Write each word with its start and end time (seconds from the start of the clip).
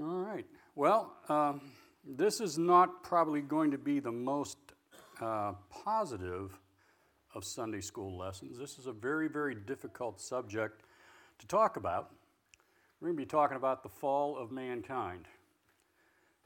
All 0.00 0.16
right. 0.16 0.46
Well, 0.76 1.12
um, 1.28 1.60
this 2.06 2.40
is 2.40 2.56
not 2.56 3.02
probably 3.02 3.42
going 3.42 3.70
to 3.72 3.76
be 3.76 4.00
the 4.00 4.12
most 4.12 4.56
uh, 5.20 5.52
positive 5.68 6.58
of 7.34 7.44
Sunday 7.44 7.82
school 7.82 8.16
lessons. 8.16 8.58
This 8.58 8.78
is 8.78 8.86
a 8.86 8.92
very, 8.92 9.28
very 9.28 9.54
difficult 9.54 10.18
subject 10.18 10.84
to 11.38 11.46
talk 11.46 11.76
about. 11.76 12.12
We're 12.98 13.08
going 13.08 13.18
to 13.18 13.22
be 13.22 13.26
talking 13.26 13.58
about 13.58 13.82
the 13.82 13.90
fall 13.90 14.38
of 14.38 14.50
mankind. 14.50 15.26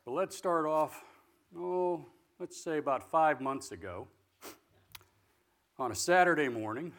But 0.04 0.12
let's 0.12 0.36
start 0.36 0.66
off, 0.66 1.04
oh, 1.56 2.06
let's 2.40 2.60
say 2.60 2.78
about 2.78 3.08
five 3.08 3.40
months 3.40 3.70
ago. 3.70 4.08
On 5.78 5.92
a 5.92 5.94
Saturday 5.94 6.48
morning, 6.48 6.92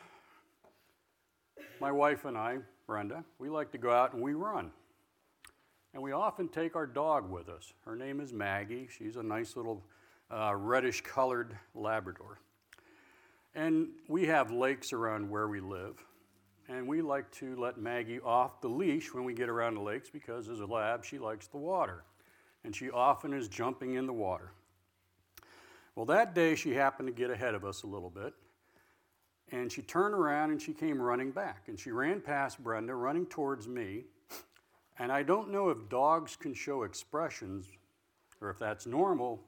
my 1.81 1.91
wife 1.91 2.23
and 2.23 2.37
I, 2.37 2.59
Brenda, 2.87 3.25
we 3.39 3.49
like 3.49 3.71
to 3.73 3.77
go 3.77 3.91
out 3.91 4.13
and 4.13 4.21
we 4.21 4.33
run. 4.35 4.71
And 5.95 6.03
we 6.03 6.11
often 6.11 6.49
take 6.49 6.75
our 6.75 6.85
dog 6.85 7.31
with 7.31 7.47
us. 7.47 7.71
Her 7.85 7.95
name 7.95 8.19
is 8.19 8.33
Maggie. 8.33 8.89
She's 8.95 9.15
a 9.15 9.23
nice 9.23 9.55
little 9.55 9.81
uh, 10.29 10.53
reddish 10.53 10.99
colored 10.99 11.57
Labrador. 11.73 12.37
And 13.55 13.87
we 14.09 14.25
have 14.25 14.51
lakes 14.51 14.91
around 14.91 15.29
where 15.29 15.47
we 15.47 15.61
live. 15.61 16.03
And 16.67 16.85
we 16.85 17.01
like 17.01 17.31
to 17.35 17.55
let 17.55 17.77
Maggie 17.77 18.19
off 18.19 18.59
the 18.59 18.67
leash 18.67 19.13
when 19.13 19.23
we 19.23 19.33
get 19.33 19.47
around 19.47 19.75
the 19.75 19.81
lakes 19.81 20.09
because, 20.09 20.49
as 20.49 20.59
a 20.59 20.65
lab, 20.65 21.05
she 21.05 21.17
likes 21.17 21.47
the 21.47 21.57
water. 21.57 22.03
And 22.65 22.75
she 22.75 22.89
often 22.89 23.31
is 23.31 23.47
jumping 23.47 23.93
in 23.93 24.05
the 24.05 24.11
water. 24.11 24.51
Well, 25.95 26.07
that 26.07 26.35
day 26.35 26.55
she 26.55 26.73
happened 26.73 27.07
to 27.07 27.13
get 27.13 27.29
ahead 27.29 27.55
of 27.55 27.63
us 27.63 27.83
a 27.83 27.87
little 27.87 28.09
bit. 28.09 28.33
And 29.53 29.71
she 29.71 29.81
turned 29.81 30.13
around 30.13 30.51
and 30.51 30.61
she 30.61 30.73
came 30.73 31.01
running 31.01 31.31
back. 31.31 31.63
And 31.67 31.79
she 31.79 31.91
ran 31.91 32.19
past 32.19 32.61
Brenda, 32.61 32.93
running 32.93 33.27
towards 33.27 33.65
me. 33.65 34.03
And 34.97 35.11
I 35.11 35.23
don't 35.23 35.51
know 35.51 35.69
if 35.69 35.89
dogs 35.89 36.35
can 36.35 36.53
show 36.53 36.83
expressions 36.83 37.67
or 38.41 38.49
if 38.49 38.59
that's 38.59 38.85
normal, 38.85 39.41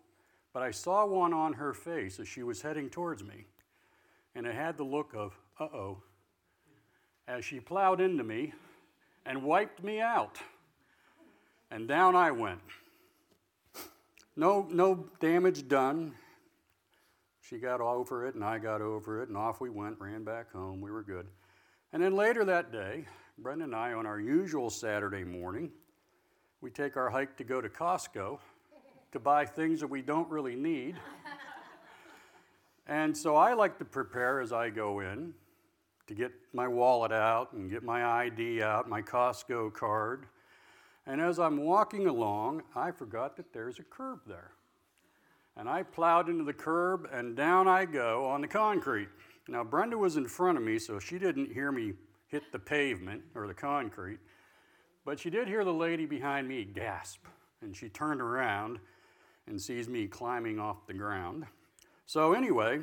but 0.54 0.62
I 0.62 0.72
saw 0.72 1.06
one 1.06 1.34
on 1.34 1.54
her 1.54 1.74
face 1.74 2.20
as 2.20 2.28
she 2.28 2.44
was 2.44 2.62
heading 2.62 2.90
towards 2.90 3.24
me. 3.24 3.46
And 4.36 4.46
it 4.46 4.56
had 4.56 4.78
the 4.78 4.84
look 4.84 5.14
of, 5.16 5.38
uh 5.60 5.66
oh, 5.66 6.04
as 7.28 7.46
she 7.46 7.60
plowed 7.60 8.02
into 8.02 8.24
me 8.24 8.54
and 9.26 9.44
wiped 9.44 9.84
me 9.84 10.00
out. 10.02 10.38
And 11.70 11.88
down 11.88 12.16
I 12.16 12.32
went. 12.32 12.62
No, 14.36 14.68
no 14.70 15.06
damage 15.20 15.68
done. 15.68 16.14
She 17.42 17.58
got 17.58 17.82
over 17.82 18.28
it, 18.28 18.36
and 18.36 18.44
I 18.44 18.58
got 18.58 18.82
over 18.82 19.22
it, 19.22 19.30
and 19.30 19.38
off 19.38 19.62
we 19.62 19.70
went, 19.70 20.00
ran 20.00 20.24
back 20.24 20.52
home. 20.52 20.82
We 20.82 20.92
were 20.92 21.04
good. 21.04 21.28
And 21.94 22.04
then 22.04 22.14
later 22.16 22.44
that 22.46 22.72
day, 22.72 23.06
Brenda 23.40 23.66
and 23.66 23.76
I, 23.76 23.94
on 23.94 24.08
our 24.08 24.20
usual 24.20 24.72
Saturday 24.72 25.24
morning, 25.24 25.70
we 26.60 26.72
take 26.72 26.98
our 26.98 27.08
hike 27.08 27.38
to 27.38 27.44
go 27.44 27.62
to 27.62 27.70
Costco 27.70 28.40
to 29.12 29.20
buy 29.20 29.46
things 29.46 29.80
that 29.80 29.88
we 29.88 30.02
don't 30.02 30.28
really 30.28 30.56
need. 30.56 30.96
and 32.88 33.16
so 33.16 33.36
I 33.36 33.54
like 33.54 33.78
to 33.78 33.86
prepare 33.86 34.42
as 34.42 34.52
I 34.52 34.72
go 34.72 35.02
in 35.02 35.36
to 36.08 36.16
get 36.16 36.32
my 36.52 36.68
wallet 36.68 37.12
out 37.12 37.54
and 37.54 37.70
get 37.70 37.84
my 37.84 38.24
ID 38.24 38.64
out, 38.64 38.90
my 38.90 39.04
Costco 39.04 39.72
card. 39.72 40.26
And 41.06 41.22
as 41.22 41.38
I'm 41.38 41.58
walking 41.58 42.08
along, 42.08 42.64
I 42.76 42.90
forgot 42.90 43.38
that 43.38 43.54
there's 43.54 43.78
a 43.78 43.84
curb 43.84 44.22
there. 44.26 44.54
And 45.56 45.70
I 45.70 45.84
plowed 45.84 46.28
into 46.28 46.44
the 46.44 46.54
curb 46.54 47.08
and 47.14 47.36
down 47.36 47.68
I 47.68 47.86
go 47.86 48.26
on 48.26 48.42
the 48.42 48.48
concrete. 48.48 49.10
Now, 49.48 49.64
Brenda 49.64 49.98
was 49.98 50.18
in 50.18 50.28
front 50.28 50.58
of 50.58 50.64
me, 50.64 50.80
so 50.80 50.98
she 50.98 51.20
didn't 51.20 51.54
hear 51.54 51.72
me 51.72 51.94
hit 52.28 52.52
the 52.52 52.60
pavement 52.60 53.24
or 53.36 53.48
the 53.48 53.54
concrete, 53.54 54.20
but 55.06 55.20
she 55.20 55.30
did 55.30 55.48
hear 55.48 55.64
the 55.64 55.74
lady 55.74 56.06
behind 56.06 56.48
me 56.48 56.66
gasp, 56.66 57.26
and 57.62 57.76
she 57.76 57.90
turned 57.90 58.22
around 58.22 58.80
and 59.48 59.62
sees 59.62 59.88
me 59.88 60.08
climbing 60.08 60.60
off 60.60 60.86
the 60.86 60.94
ground. 60.94 61.46
So, 62.06 62.34
anyway, 62.34 62.80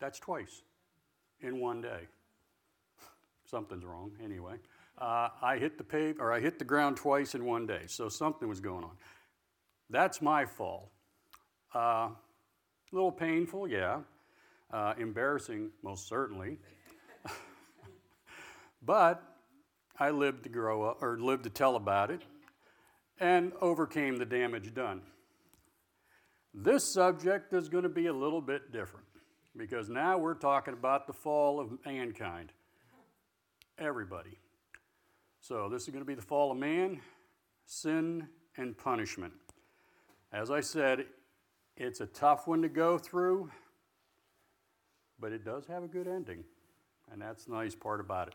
that's 0.00 0.18
twice 0.18 0.62
in 1.40 1.60
one 1.60 1.80
day. 1.80 2.08
Something's 3.46 3.84
wrong, 3.84 4.12
anyway. 4.22 4.56
Uh, 4.98 5.28
I 5.40 5.58
hit 5.58 5.78
the 5.78 5.84
pave, 5.84 6.20
or 6.20 6.32
I 6.32 6.40
hit 6.40 6.58
the 6.58 6.64
ground 6.64 6.96
twice 6.96 7.34
in 7.34 7.44
one 7.44 7.66
day, 7.66 7.82
so 7.86 8.08
something 8.08 8.48
was 8.48 8.60
going 8.60 8.84
on. 8.84 8.96
That's 9.90 10.20
my 10.20 10.44
fall. 10.44 10.92
Uh, 11.74 12.10
a 12.10 12.16
little 12.92 13.12
painful, 13.12 13.68
yeah. 13.68 14.00
Uh, 14.70 14.94
embarrassing, 14.98 15.70
most 15.82 16.08
certainly. 16.08 16.58
but 18.82 19.22
I 19.98 20.10
lived 20.10 20.44
to 20.44 20.48
grow 20.48 20.84
up, 20.84 21.02
or 21.02 21.18
lived 21.18 21.44
to 21.44 21.50
tell 21.50 21.76
about 21.76 22.10
it, 22.10 22.22
and 23.20 23.52
overcame 23.60 24.16
the 24.16 24.24
damage 24.24 24.74
done. 24.74 25.02
This 26.54 26.84
subject 26.84 27.52
is 27.52 27.68
going 27.68 27.82
to 27.82 27.88
be 27.88 28.06
a 28.06 28.12
little 28.12 28.40
bit 28.40 28.72
different 28.72 29.06
because 29.56 29.88
now 29.88 30.18
we're 30.18 30.34
talking 30.34 30.74
about 30.74 31.06
the 31.06 31.12
fall 31.12 31.60
of 31.60 31.72
mankind. 31.84 32.52
Everybody. 33.78 34.38
So, 35.40 35.68
this 35.68 35.82
is 35.82 35.88
going 35.88 36.02
to 36.02 36.06
be 36.06 36.14
the 36.14 36.22
fall 36.22 36.50
of 36.50 36.58
man, 36.58 37.00
sin, 37.66 38.28
and 38.56 38.76
punishment. 38.76 39.32
As 40.32 40.50
I 40.50 40.60
said, 40.60 41.06
it's 41.76 42.00
a 42.00 42.06
tough 42.06 42.48
one 42.48 42.60
to 42.62 42.68
go 42.68 42.98
through, 42.98 43.50
but 45.20 45.32
it 45.32 45.44
does 45.44 45.66
have 45.66 45.84
a 45.84 45.88
good 45.88 46.08
ending. 46.08 46.44
And 47.10 47.22
that's 47.22 47.44
the 47.44 47.52
nice 47.52 47.74
part 47.74 48.00
about 48.00 48.28
it. 48.28 48.34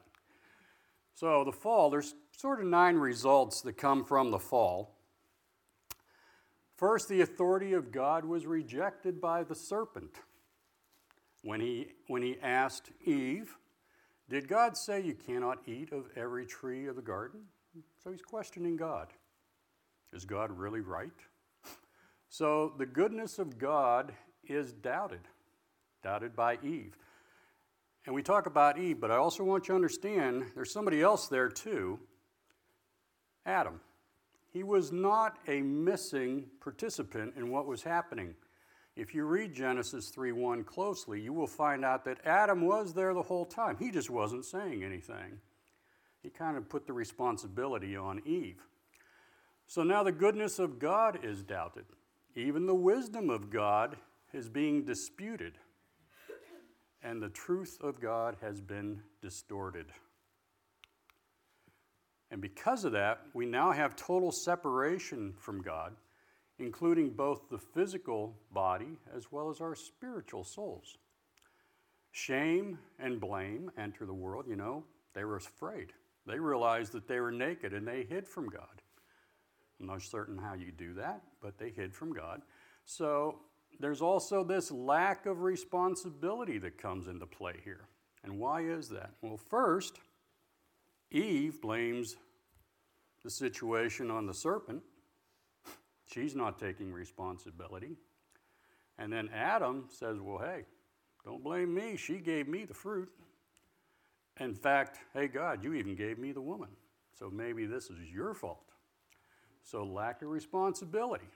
So, 1.15 1.43
the 1.43 1.51
fall, 1.51 1.89
there's 1.89 2.15
sort 2.31 2.59
of 2.59 2.65
nine 2.65 2.95
results 2.95 3.61
that 3.61 3.77
come 3.77 4.03
from 4.03 4.31
the 4.31 4.39
fall. 4.39 4.97
First, 6.75 7.07
the 7.07 7.21
authority 7.21 7.73
of 7.73 7.91
God 7.91 8.25
was 8.25 8.45
rejected 8.45 9.21
by 9.21 9.43
the 9.43 9.55
serpent. 9.55 10.11
When 11.43 11.61
he, 11.61 11.87
when 12.07 12.23
he 12.23 12.37
asked 12.41 12.91
Eve, 13.03 13.55
Did 14.29 14.47
God 14.47 14.75
say 14.77 15.01
you 15.01 15.13
cannot 15.13 15.59
eat 15.67 15.91
of 15.91 16.05
every 16.15 16.45
tree 16.45 16.87
of 16.87 16.95
the 16.95 17.01
garden? 17.01 17.41
So 18.03 18.11
he's 18.11 18.21
questioning 18.21 18.75
God. 18.75 19.07
Is 20.11 20.25
God 20.25 20.51
really 20.51 20.81
right? 20.81 21.11
So 22.29 22.73
the 22.79 22.85
goodness 22.87 23.37
of 23.37 23.59
God 23.59 24.11
is 24.43 24.73
doubted, 24.73 25.27
doubted 26.01 26.35
by 26.35 26.57
Eve. 26.63 26.97
And 28.05 28.13
we 28.13 28.21
talk 28.21 28.45
about 28.45 28.77
Eve, 28.77 28.99
but 28.99 29.11
I 29.11 29.15
also 29.15 29.43
want 29.43 29.67
you 29.67 29.73
to 29.73 29.75
understand 29.75 30.51
there's 30.55 30.73
somebody 30.73 31.01
else 31.01 31.27
there 31.27 31.49
too 31.49 31.99
Adam. 33.45 33.79
He 34.51 34.63
was 34.63 34.91
not 34.91 35.37
a 35.47 35.61
missing 35.61 36.45
participant 36.61 37.33
in 37.35 37.49
what 37.49 37.65
was 37.65 37.83
happening. 37.83 38.35
If 38.95 39.15
you 39.15 39.25
read 39.25 39.53
Genesis 39.53 40.11
3:1 40.11 40.63
closely, 40.63 41.19
you 41.19 41.33
will 41.33 41.47
find 41.47 41.83
out 41.83 42.05
that 42.05 42.25
Adam 42.25 42.61
was 42.61 42.93
there 42.93 43.13
the 43.13 43.23
whole 43.23 43.45
time. 43.45 43.77
He 43.77 43.89
just 43.89 44.09
wasn't 44.09 44.45
saying 44.45 44.83
anything. 44.83 45.41
He 46.21 46.29
kind 46.29 46.57
of 46.57 46.69
put 46.69 46.85
the 46.85 46.93
responsibility 46.93 47.95
on 47.95 48.21
Eve. 48.25 48.63
So 49.65 49.83
now 49.83 50.03
the 50.03 50.11
goodness 50.11 50.59
of 50.59 50.77
God 50.77 51.23
is 51.23 51.41
doubted. 51.41 51.85
Even 52.35 52.65
the 52.65 52.75
wisdom 52.75 53.29
of 53.29 53.49
God 53.49 53.97
is 54.31 54.49
being 54.49 54.85
disputed. 54.85 55.57
And 57.03 57.21
the 57.21 57.29
truth 57.29 57.77
of 57.81 57.99
God 57.99 58.37
has 58.41 58.61
been 58.61 59.01
distorted. 59.21 59.87
And 62.31 62.41
because 62.41 62.85
of 62.85 62.93
that, 62.93 63.19
we 63.33 63.45
now 63.45 63.71
have 63.71 63.95
total 63.95 64.31
separation 64.31 65.33
from 65.37 65.61
God, 65.61 65.95
including 66.57 67.09
both 67.09 67.49
the 67.49 67.59
physical 67.59 68.35
body 68.51 68.97
as 69.15 69.31
well 69.31 69.49
as 69.49 69.59
our 69.59 69.75
spiritual 69.75 70.43
souls. 70.43 70.97
Shame 72.11 72.79
and 72.99 73.19
blame 73.19 73.69
enter 73.77 74.05
the 74.05 74.13
world. 74.13 74.45
You 74.47 74.55
know, 74.55 74.83
they 75.13 75.25
were 75.25 75.35
afraid. 75.35 75.93
They 76.25 76.39
realized 76.39 76.93
that 76.93 77.07
they 77.07 77.19
were 77.19 77.31
naked 77.31 77.73
and 77.73 77.87
they 77.87 78.03
hid 78.03 78.27
from 78.27 78.49
God. 78.49 78.81
I'm 79.79 79.87
not 79.87 80.01
certain 80.01 80.37
how 80.37 80.53
you 80.53 80.71
do 80.71 80.93
that, 80.93 81.21
but 81.41 81.57
they 81.57 81.69
hid 81.69 81.93
from 81.93 82.13
God. 82.13 82.41
So 82.85 83.39
there's 83.79 84.01
also 84.01 84.43
this 84.43 84.71
lack 84.71 85.25
of 85.25 85.41
responsibility 85.41 86.57
that 86.59 86.77
comes 86.77 87.07
into 87.07 87.25
play 87.25 87.55
here. 87.63 87.87
And 88.23 88.39
why 88.39 88.61
is 88.61 88.89
that? 88.89 89.11
Well, 89.21 89.37
first, 89.37 89.99
Eve 91.11 91.61
blames 91.61 92.15
the 93.23 93.29
situation 93.29 94.09
on 94.09 94.25
the 94.25 94.33
serpent. 94.33 94.83
She's 96.05 96.35
not 96.35 96.59
taking 96.59 96.91
responsibility. 96.91 97.97
And 98.97 99.11
then 99.11 99.29
Adam 99.33 99.85
says, 99.89 100.19
Well, 100.19 100.37
hey, 100.37 100.65
don't 101.25 101.43
blame 101.43 101.73
me. 101.73 101.97
She 101.97 102.17
gave 102.17 102.47
me 102.47 102.65
the 102.65 102.73
fruit. 102.73 103.09
In 104.39 104.53
fact, 104.53 104.99
hey, 105.13 105.27
God, 105.27 105.63
you 105.63 105.73
even 105.73 105.95
gave 105.95 106.17
me 106.17 106.31
the 106.31 106.41
woman. 106.41 106.69
So 107.17 107.29
maybe 107.29 107.65
this 107.65 107.89
is 107.89 107.99
your 108.11 108.33
fault. 108.33 108.71
So, 109.63 109.83
lack 109.83 110.21
of 110.21 110.29
responsibility. 110.29 111.29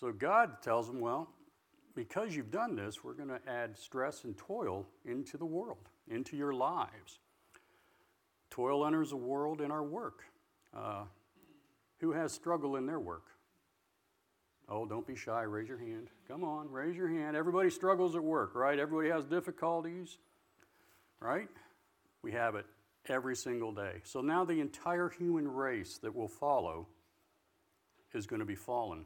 So, 0.00 0.12
God 0.12 0.62
tells 0.62 0.86
them, 0.86 1.00
Well, 1.00 1.28
because 1.94 2.36
you've 2.36 2.50
done 2.50 2.76
this, 2.76 3.02
we're 3.02 3.14
going 3.14 3.30
to 3.30 3.40
add 3.48 3.78
stress 3.78 4.24
and 4.24 4.36
toil 4.36 4.86
into 5.06 5.38
the 5.38 5.46
world, 5.46 5.88
into 6.08 6.36
your 6.36 6.52
lives. 6.52 7.18
Toil 8.50 8.86
enters 8.86 9.10
the 9.10 9.16
world 9.16 9.60
in 9.60 9.70
our 9.70 9.82
work. 9.82 10.22
Uh, 10.76 11.04
Who 12.00 12.12
has 12.12 12.32
struggle 12.32 12.76
in 12.76 12.86
their 12.86 13.00
work? 13.00 13.24
Oh, 14.68 14.84
don't 14.84 15.06
be 15.06 15.16
shy. 15.16 15.42
Raise 15.42 15.68
your 15.68 15.78
hand. 15.78 16.08
Come 16.28 16.44
on, 16.44 16.70
raise 16.70 16.96
your 16.96 17.08
hand. 17.08 17.36
Everybody 17.36 17.70
struggles 17.70 18.16
at 18.16 18.22
work, 18.22 18.54
right? 18.54 18.78
Everybody 18.78 19.10
has 19.10 19.24
difficulties, 19.24 20.18
right? 21.20 21.48
We 22.22 22.32
have 22.32 22.56
it 22.56 22.66
every 23.08 23.36
single 23.36 23.72
day. 23.72 24.00
So 24.02 24.20
now 24.20 24.44
the 24.44 24.60
entire 24.60 25.08
human 25.08 25.46
race 25.46 25.98
that 25.98 26.14
will 26.14 26.28
follow 26.28 26.88
is 28.12 28.26
going 28.26 28.40
to 28.40 28.46
be 28.46 28.56
fallen. 28.56 29.04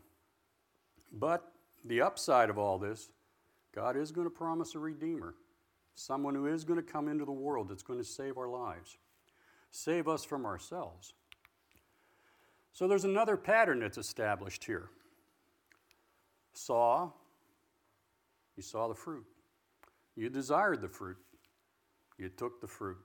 But 1.12 1.52
the 1.84 2.02
upside 2.02 2.50
of 2.50 2.58
all 2.58 2.78
this, 2.78 3.08
God 3.74 3.96
is 3.96 4.12
going 4.12 4.26
to 4.26 4.30
promise 4.30 4.74
a 4.74 4.78
redeemer, 4.78 5.34
someone 5.94 6.34
who 6.34 6.46
is 6.46 6.64
going 6.64 6.78
to 6.78 6.92
come 6.92 7.08
into 7.08 7.24
the 7.24 7.32
world 7.32 7.68
that's 7.68 7.82
going 7.82 7.98
to 7.98 8.04
save 8.04 8.36
our 8.36 8.48
lives, 8.48 8.98
save 9.70 10.08
us 10.08 10.24
from 10.24 10.44
ourselves. 10.44 11.14
So 12.72 12.86
there's 12.86 13.04
another 13.04 13.36
pattern 13.36 13.80
that's 13.80 13.98
established 13.98 14.64
here 14.64 14.90
saw, 16.52 17.10
you 18.56 18.62
saw 18.62 18.88
the 18.88 18.94
fruit. 18.94 19.24
You 20.16 20.28
desired 20.28 20.80
the 20.80 20.88
fruit. 20.88 21.16
You 22.18 22.28
took 22.28 22.60
the 22.60 22.66
fruit. 22.66 22.98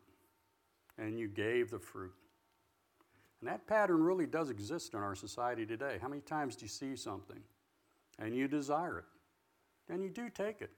And 0.97 1.19
you 1.19 1.27
gave 1.27 1.71
the 1.71 1.79
fruit. 1.79 2.13
And 3.39 3.49
that 3.49 3.67
pattern 3.67 4.01
really 4.03 4.25
does 4.25 4.49
exist 4.49 4.93
in 4.93 4.99
our 4.99 5.15
society 5.15 5.65
today. 5.65 5.97
How 6.01 6.07
many 6.07 6.21
times 6.21 6.55
do 6.55 6.65
you 6.65 6.69
see 6.69 6.95
something 6.95 7.39
and 8.19 8.35
you 8.35 8.47
desire 8.47 8.99
it? 8.99 9.93
And 9.93 10.03
you 10.03 10.09
do 10.09 10.29
take 10.29 10.61
it. 10.61 10.71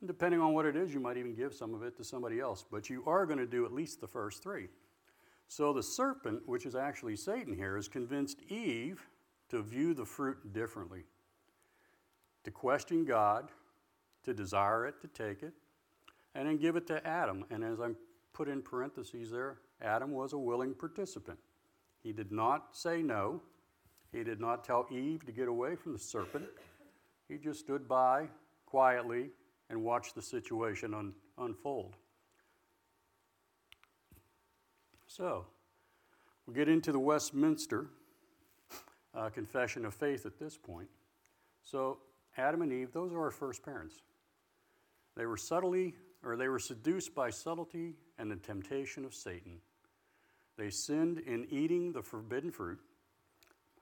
And 0.00 0.08
depending 0.08 0.40
on 0.40 0.52
what 0.52 0.66
it 0.66 0.76
is, 0.76 0.92
you 0.92 1.00
might 1.00 1.16
even 1.16 1.34
give 1.34 1.54
some 1.54 1.74
of 1.74 1.82
it 1.82 1.96
to 1.96 2.04
somebody 2.04 2.40
else. 2.40 2.64
But 2.70 2.90
you 2.90 3.02
are 3.06 3.24
going 3.24 3.38
to 3.38 3.46
do 3.46 3.64
at 3.64 3.72
least 3.72 4.00
the 4.00 4.08
first 4.08 4.42
three. 4.42 4.68
So 5.48 5.72
the 5.72 5.82
serpent, 5.82 6.42
which 6.46 6.66
is 6.66 6.74
actually 6.74 7.16
Satan 7.16 7.54
here, 7.54 7.76
has 7.76 7.88
convinced 7.88 8.42
Eve 8.48 9.06
to 9.50 9.62
view 9.62 9.94
the 9.94 10.04
fruit 10.04 10.52
differently 10.52 11.04
to 12.44 12.50
question 12.50 13.04
God, 13.04 13.48
to 14.22 14.34
desire 14.34 14.86
it, 14.86 15.00
to 15.00 15.08
take 15.08 15.42
it, 15.42 15.54
and 16.34 16.48
then 16.48 16.58
give 16.58 16.76
it 16.76 16.86
to 16.88 17.04
Adam. 17.06 17.44
And 17.50 17.64
as 17.64 17.80
I 17.80 17.90
put 18.32 18.48
in 18.48 18.62
parentheses 18.62 19.30
there, 19.30 19.58
Adam 19.82 20.12
was 20.12 20.32
a 20.32 20.38
willing 20.38 20.74
participant. 20.74 21.38
He 22.02 22.12
did 22.12 22.30
not 22.30 22.76
say 22.76 23.02
no. 23.02 23.42
He 24.14 24.22
did 24.22 24.40
not 24.40 24.62
tell 24.62 24.86
Eve 24.92 25.26
to 25.26 25.32
get 25.32 25.48
away 25.48 25.74
from 25.74 25.92
the 25.92 25.98
serpent. 25.98 26.46
He 27.28 27.36
just 27.36 27.58
stood 27.58 27.88
by 27.88 28.28
quietly 28.64 29.30
and 29.68 29.82
watched 29.82 30.14
the 30.14 30.22
situation 30.22 30.94
un- 30.94 31.14
unfold. 31.36 31.96
So, 35.08 35.46
we 36.46 36.54
get 36.54 36.68
into 36.68 36.92
the 36.92 36.98
Westminster 36.98 37.86
uh, 39.14 39.30
Confession 39.30 39.84
of 39.84 39.94
Faith 39.94 40.26
at 40.26 40.38
this 40.38 40.56
point. 40.56 40.88
So, 41.62 41.98
Adam 42.36 42.62
and 42.62 42.72
Eve, 42.72 42.92
those 42.92 43.12
are 43.12 43.20
our 43.20 43.30
first 43.30 43.64
parents. 43.64 43.96
They 45.16 45.26
were 45.26 45.36
subtly, 45.36 45.94
or 46.24 46.36
they 46.36 46.48
were 46.48 46.58
seduced 46.58 47.14
by 47.14 47.30
subtlety 47.30 47.94
and 48.18 48.30
the 48.30 48.36
temptation 48.36 49.04
of 49.04 49.14
Satan. 49.14 49.58
They 50.56 50.70
sinned 50.70 51.18
in 51.18 51.46
eating 51.50 51.92
the 51.92 52.02
forbidden 52.02 52.52
fruit. 52.52 52.78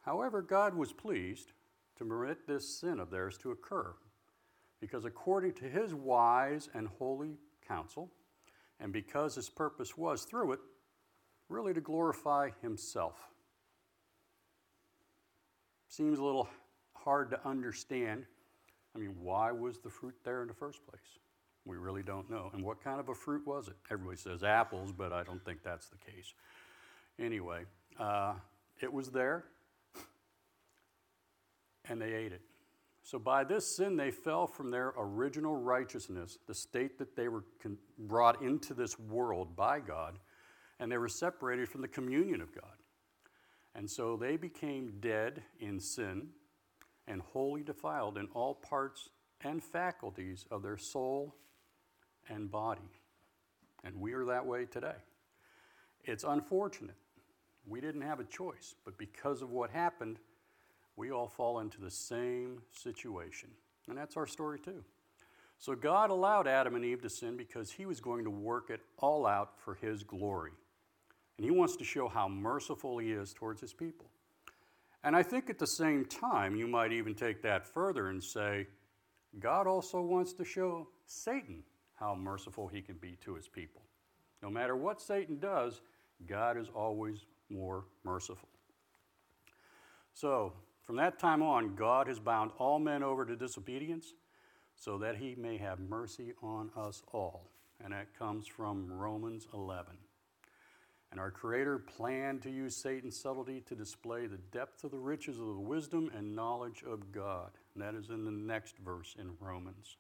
However, 0.03 0.43
God 0.43 0.75
was 0.75 0.93
pleased 0.93 1.53
to 1.97 2.05
permit 2.05 2.47
this 2.47 2.79
sin 2.81 3.01
of 3.01 3.11
theirs 3.11 3.39
to 3.39 3.51
occur, 3.51 3.95
because 4.81 5.05
according 5.05 5.55
to 5.55 5.65
his 5.65 5.95
wise 5.95 6.69
and 6.75 6.89
holy 6.99 7.39
counsel, 7.67 8.11
and 8.81 8.93
because 8.93 9.35
his 9.35 9.49
purpose 9.49 9.97
was 9.97 10.25
through 10.25 10.53
it, 10.53 10.61
really 11.49 11.75
to 11.75 11.81
glorify 11.81 12.51
himself. 12.61 13.17
Seems 15.89 16.19
a 16.19 16.25
little 16.25 16.49
hard 16.95 17.31
to 17.31 17.47
understand 17.47 18.27
I 18.95 18.99
mean, 18.99 19.15
why 19.21 19.53
was 19.53 19.79
the 19.79 19.89
fruit 19.89 20.15
there 20.25 20.43
in 20.43 20.49
the 20.49 20.55
first 20.55 20.87
place? 20.87 21.19
We 21.65 21.77
really 21.77 22.03
don't 22.03 22.29
know. 22.29 22.51
And 22.53 22.63
what 22.63 22.83
kind 22.83 23.01
of 23.01 23.09
a 23.09 23.15
fruit 23.15 23.47
was 23.47 23.69
it? 23.69 23.75
Everybody 23.91 24.19
says 24.19 24.43
apples, 24.43 24.93
but 24.93 25.13
I 25.13 25.23
don't 25.23 25.43
think 25.45 25.63
that's 25.63 25.89
the 25.89 25.97
case. 25.97 26.35
Anyway, 27.19 27.63
uh, 27.99 28.35
it 28.81 28.93
was 28.93 29.11
there, 29.11 29.45
and 31.89 32.01
they 32.01 32.13
ate 32.13 32.33
it. 32.33 32.43
So 33.03 33.19
by 33.19 33.43
this 33.45 33.67
sin, 33.77 33.97
they 33.97 34.11
fell 34.11 34.47
from 34.47 34.71
their 34.71 34.95
original 34.97 35.57
righteousness, 35.57 36.39
the 36.47 36.55
state 36.55 36.99
that 36.99 37.17
they 37.17 37.29
were 37.29 37.45
con- 37.61 37.79
brought 37.99 38.43
into 38.43 38.75
this 38.75 38.99
world 38.99 39.57
by 39.57 39.81
God, 39.81 40.19
and 40.79 40.91
they 40.91 40.99
were 40.99 41.09
separated 41.09 41.69
from 41.69 41.81
the 41.81 41.89
communion 41.89 42.41
of 42.41 42.55
God. 42.55 42.77
And 43.75 43.91
so 43.91 44.17
they 44.17 44.37
became 44.37 44.95
dead 45.01 45.43
in 45.59 45.81
sin 45.81 46.29
and 47.09 47.21
wholly 47.21 47.63
defiled 47.63 48.19
in 48.19 48.29
all 48.35 48.55
parts 48.55 49.09
and 49.43 49.63
faculties 49.63 50.47
of 50.51 50.63
their 50.63 50.79
soul 50.79 51.35
and 52.29 52.51
body. 52.51 52.91
And 53.83 53.97
we 53.97 54.13
are 54.13 54.25
that 54.27 54.47
way 54.47 54.67
today. 54.67 54.95
It's 56.05 56.25
unfortunate. 56.25 56.95
We 57.67 57.81
didn't 57.81 58.03
have 58.03 58.21
a 58.21 58.25
choice, 58.25 58.75
but 58.85 58.99
because 58.99 59.43
of 59.43 59.51
what 59.51 59.71
happened, 59.71 60.19
we 61.03 61.11
all 61.11 61.27
fall 61.27 61.59
into 61.59 61.81
the 61.81 61.91
same 61.91 62.63
situation. 62.71 63.49
And 63.89 63.99
that's 63.99 64.17
our 64.17 64.25
story 64.25 64.61
too. 64.61 64.85
So 65.59 65.75
God 65.75 66.11
allowed 66.11 66.47
Adam 66.47 66.77
and 66.77 66.85
Eve 66.85 67.03
to 67.03 67.11
sin 67.11 67.37
because 67.37 67.73
he 67.73 67.87
was 67.87 67.99
going 67.99 68.23
to 68.23 68.31
work 68.31 68.71
it 68.71 68.81
all 68.99 69.27
out 69.27 69.59
for 69.59 69.75
his 69.75 70.05
glory. 70.05 70.53
And 71.37 71.45
he 71.45 71.51
wants 71.51 71.75
to 71.79 71.85
show 71.85 72.07
how 72.07 72.29
merciful 72.29 72.99
he 72.99 73.11
is 73.11 73.35
towards 73.35 73.61
his 73.61 73.73
people. 73.73 74.07
And 75.03 75.17
I 75.17 75.25
think 75.25 75.51
at 75.51 75.59
the 75.59 75.67
same 75.67 76.05
time, 76.05 76.55
you 76.55 76.69
might 76.69 76.93
even 76.93 77.17
take 77.17 77.43
that 77.43 77.67
further 77.67 78.11
and 78.11 78.23
say, 78.23 78.69
God 79.41 79.67
also 79.67 80.01
wants 80.01 80.33
to 80.35 80.45
show 80.45 80.87
Satan 81.07 81.65
how 81.95 82.15
merciful 82.15 82.69
he 82.69 82.81
can 82.81 82.95
be 82.99 83.19
to 83.25 83.35
his 83.35 83.49
people. 83.49 83.83
No 84.41 84.51
matter 84.51 84.77
what 84.77 85.03
Satan 85.03 85.41
does, 85.41 85.81
God 86.29 86.57
is 86.57 86.69
always 86.73 87.27
more 87.51 87.87
merciful. 88.05 88.49
So, 90.15 90.53
from 90.83 90.97
that 90.97 91.19
time 91.19 91.43
on, 91.43 91.75
God 91.75 92.09
has 92.09 92.19
bound 92.19 92.51
all 92.59 92.79
men 92.79 93.03
over 93.03 93.25
to 93.25 93.37
disobedience 93.37 94.15
so 94.75 94.99
that 94.99 95.17
he 95.17 95.35
may 95.37 95.59
have 95.59 95.79
mercy 95.79 96.33
on 96.43 96.71
us 96.77 97.03
all. 97.13 97.51
And 97.83 97.93
that 97.93 98.17
comes 98.19 98.47
from 98.47 98.91
Romans 98.91 99.47
11. 99.55 99.95
And 101.11 101.21
our 101.21 101.31
Creator 101.31 101.79
planned 101.79 102.43
to 102.43 102.51
use 102.51 102.77
Satan's 102.77 103.21
subtlety 103.21 103.61
to 103.67 103.75
display 103.75 104.27
the 104.27 104.39
depth 104.39 104.83
of 104.83 104.91
the 104.91 104.99
riches 104.99 105.39
of 105.39 105.47
the 105.47 105.61
wisdom 105.61 106.11
and 106.17 106.35
knowledge 106.35 106.83
of 106.87 107.13
God. 107.13 107.51
And 107.75 107.83
that 107.83 107.95
is 107.95 108.09
in 108.09 108.25
the 108.25 108.31
next 108.31 108.79
verse 108.79 109.15
in 109.19 109.33
Romans. 109.39 109.97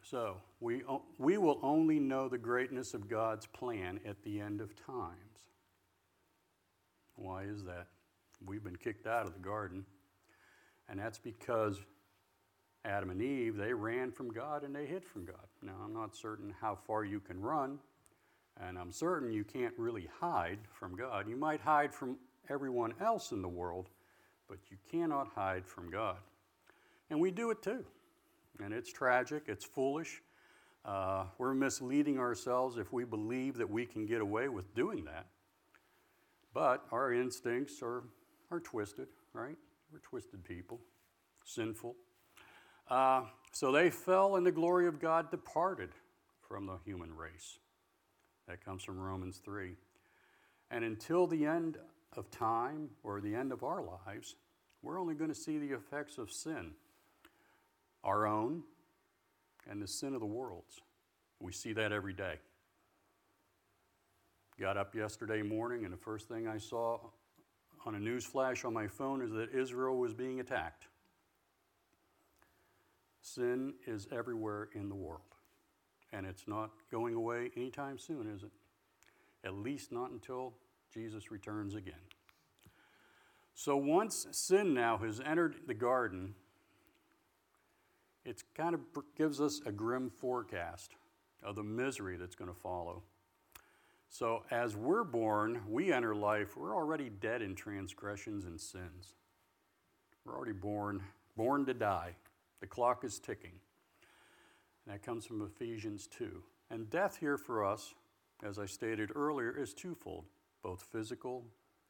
So, 0.00 0.36
we, 0.60 0.82
we 1.18 1.38
will 1.38 1.58
only 1.62 1.98
know 1.98 2.28
the 2.28 2.38
greatness 2.38 2.94
of 2.94 3.08
God's 3.08 3.46
plan 3.46 3.98
at 4.06 4.22
the 4.22 4.40
end 4.40 4.60
of 4.60 4.76
times. 4.76 5.16
Why 7.14 7.44
is 7.44 7.64
that? 7.64 7.86
We've 8.46 8.64
been 8.64 8.76
kicked 8.76 9.06
out 9.06 9.26
of 9.26 9.34
the 9.34 9.40
garden. 9.40 9.84
And 10.88 10.98
that's 10.98 11.18
because 11.18 11.78
Adam 12.84 13.10
and 13.10 13.22
Eve, 13.22 13.56
they 13.56 13.72
ran 13.72 14.10
from 14.10 14.30
God 14.30 14.64
and 14.64 14.74
they 14.74 14.86
hid 14.86 15.04
from 15.04 15.24
God. 15.24 15.46
Now, 15.62 15.74
I'm 15.84 15.94
not 15.94 16.16
certain 16.16 16.52
how 16.60 16.76
far 16.86 17.04
you 17.04 17.20
can 17.20 17.40
run 17.40 17.78
and 18.60 18.78
I'm 18.78 18.92
certain 18.92 19.32
you 19.32 19.44
can't 19.44 19.74
really 19.78 20.08
hide 20.20 20.58
from 20.70 20.96
God. 20.96 21.28
You 21.28 21.36
might 21.36 21.60
hide 21.60 21.94
from 21.94 22.16
everyone 22.50 22.94
else 23.00 23.32
in 23.32 23.42
the 23.42 23.48
world, 23.48 23.88
but 24.48 24.58
you 24.70 24.76
cannot 24.90 25.28
hide 25.34 25.66
from 25.66 25.90
God. 25.90 26.18
And 27.10 27.20
we 27.20 27.30
do 27.30 27.50
it 27.50 27.62
too. 27.62 27.84
And 28.62 28.72
it's 28.72 28.92
tragic, 28.92 29.44
it's 29.46 29.64
foolish. 29.64 30.22
Uh, 30.84 31.24
we're 31.38 31.54
misleading 31.54 32.18
ourselves 32.18 32.76
if 32.76 32.92
we 32.92 33.04
believe 33.04 33.56
that 33.56 33.70
we 33.70 33.86
can 33.86 34.04
get 34.04 34.20
away 34.20 34.48
with 34.48 34.74
doing 34.74 35.04
that. 35.04 35.26
But 36.52 36.84
our 36.90 37.12
instincts 37.12 37.80
are, 37.82 38.04
are 38.52 38.60
twisted, 38.60 39.08
right? 39.32 39.56
We're 39.90 39.98
twisted 40.00 40.44
people, 40.44 40.80
sinful. 41.44 41.96
Uh, 42.88 43.22
so 43.52 43.72
they 43.72 43.90
fell, 43.90 44.36
and 44.36 44.46
the 44.46 44.52
glory 44.52 44.86
of 44.86 45.00
God 45.00 45.30
departed 45.30 45.90
from 46.46 46.66
the 46.66 46.78
human 46.84 47.14
race. 47.16 47.58
That 48.48 48.64
comes 48.64 48.82
from 48.82 48.98
Romans 48.98 49.40
3. 49.44 49.76
And 50.70 50.84
until 50.84 51.26
the 51.26 51.46
end 51.46 51.78
of 52.16 52.30
time 52.30 52.90
or 53.02 53.20
the 53.20 53.34
end 53.34 53.52
of 53.52 53.62
our 53.62 53.82
lives, 53.82 54.36
we're 54.82 55.00
only 55.00 55.14
going 55.14 55.30
to 55.30 55.34
see 55.34 55.58
the 55.58 55.72
effects 55.72 56.18
of 56.18 56.30
sin 56.30 56.72
our 58.04 58.26
own 58.26 58.64
and 59.70 59.80
the 59.80 59.86
sin 59.86 60.12
of 60.12 60.20
the 60.20 60.26
world's. 60.26 60.80
We 61.38 61.52
see 61.52 61.72
that 61.74 61.92
every 61.92 62.12
day. 62.12 62.40
Got 64.58 64.76
up 64.76 64.94
yesterday 64.94 65.40
morning, 65.42 65.84
and 65.84 65.92
the 65.92 65.98
first 65.98 66.28
thing 66.28 66.48
I 66.48 66.58
saw 66.58 66.98
on 67.84 67.94
a 67.94 67.98
news 67.98 68.24
flash 68.24 68.64
on 68.64 68.72
my 68.72 68.86
phone 68.86 69.22
is 69.22 69.32
that 69.32 69.54
Israel 69.54 69.96
was 69.96 70.14
being 70.14 70.40
attacked. 70.40 70.86
Sin 73.20 73.74
is 73.86 74.08
everywhere 74.12 74.68
in 74.74 74.88
the 74.88 74.94
world 74.94 75.22
and 76.12 76.26
it's 76.26 76.46
not 76.46 76.70
going 76.90 77.14
away 77.14 77.50
anytime 77.56 77.98
soon, 77.98 78.28
is 78.28 78.42
it? 78.42 78.50
At 79.44 79.54
least 79.54 79.90
not 79.90 80.10
until 80.10 80.54
Jesus 80.92 81.30
returns 81.30 81.74
again. 81.74 81.94
So 83.54 83.76
once 83.76 84.26
sin 84.30 84.74
now 84.74 84.98
has 84.98 85.20
entered 85.20 85.56
the 85.66 85.74
garden, 85.74 86.34
it 88.24 88.42
kind 88.54 88.74
of 88.74 88.80
gives 89.16 89.40
us 89.40 89.60
a 89.66 89.72
grim 89.72 90.10
forecast 90.20 90.94
of 91.42 91.56
the 91.56 91.62
misery 91.62 92.16
that's 92.16 92.34
going 92.34 92.52
to 92.52 92.60
follow. 92.60 93.02
So 94.12 94.42
as 94.50 94.76
we're 94.76 95.04
born, 95.04 95.62
we 95.66 95.90
enter 95.90 96.14
life, 96.14 96.54
we're 96.54 96.76
already 96.76 97.08
dead 97.08 97.40
in 97.40 97.54
transgressions 97.54 98.44
and 98.44 98.60
sins. 98.60 99.14
We're 100.26 100.36
already 100.36 100.52
born, 100.52 101.02
born 101.34 101.64
to 101.64 101.72
die. 101.72 102.14
The 102.60 102.66
clock 102.66 103.04
is 103.04 103.18
ticking. 103.18 103.54
And 104.84 104.94
that 104.94 105.02
comes 105.02 105.24
from 105.24 105.40
Ephesians 105.40 106.06
2. 106.08 106.42
And 106.70 106.90
death 106.90 107.16
here 107.16 107.38
for 107.38 107.64
us, 107.64 107.94
as 108.44 108.58
I 108.58 108.66
stated 108.66 109.12
earlier, 109.16 109.56
is 109.58 109.72
twofold 109.72 110.26
both 110.62 110.82
physical 110.92 111.46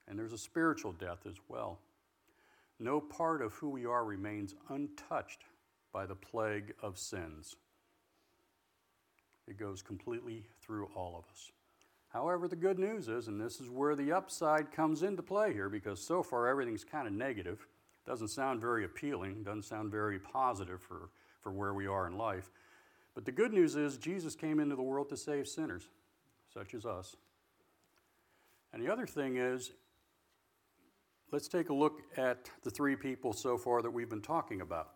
and 0.06 0.16
there's 0.16 0.32
a 0.32 0.38
spiritual 0.38 0.92
death 0.92 1.26
as 1.26 1.36
well. 1.48 1.80
No 2.78 3.00
part 3.00 3.42
of 3.42 3.52
who 3.54 3.68
we 3.68 3.84
are 3.84 4.04
remains 4.04 4.54
untouched 4.68 5.42
by 5.92 6.06
the 6.06 6.14
plague 6.14 6.72
of 6.82 6.98
sins. 6.98 7.56
It 9.48 9.58
goes 9.58 9.82
completely 9.82 10.44
through 10.60 10.88
all 10.94 11.16
of 11.18 11.24
us. 11.32 11.50
However, 12.12 12.46
the 12.46 12.56
good 12.56 12.78
news 12.78 13.08
is, 13.08 13.28
and 13.28 13.40
this 13.40 13.58
is 13.58 13.70
where 13.70 13.96
the 13.96 14.12
upside 14.12 14.70
comes 14.70 15.02
into 15.02 15.22
play 15.22 15.52
here, 15.52 15.70
because 15.70 15.98
so 15.98 16.22
far 16.22 16.46
everything's 16.46 16.84
kind 16.84 17.06
of 17.06 17.14
negative, 17.14 17.66
doesn't 18.06 18.28
sound 18.28 18.60
very 18.60 18.84
appealing, 18.84 19.42
doesn't 19.44 19.64
sound 19.64 19.90
very 19.90 20.18
positive 20.18 20.82
for, 20.82 21.08
for 21.40 21.52
where 21.52 21.72
we 21.72 21.86
are 21.86 22.06
in 22.06 22.18
life. 22.18 22.50
But 23.14 23.24
the 23.24 23.32
good 23.32 23.52
news 23.52 23.76
is, 23.76 23.96
Jesus 23.96 24.34
came 24.34 24.60
into 24.60 24.76
the 24.76 24.82
world 24.82 25.08
to 25.08 25.16
save 25.16 25.48
sinners, 25.48 25.88
such 26.52 26.74
as 26.74 26.84
us. 26.84 27.16
And 28.74 28.82
the 28.82 28.92
other 28.92 29.06
thing 29.06 29.36
is, 29.36 29.72
let's 31.30 31.48
take 31.48 31.70
a 31.70 31.74
look 31.74 32.02
at 32.18 32.50
the 32.62 32.70
three 32.70 32.96
people 32.96 33.32
so 33.32 33.56
far 33.56 33.80
that 33.80 33.90
we've 33.90 34.10
been 34.10 34.20
talking 34.20 34.60
about 34.60 34.90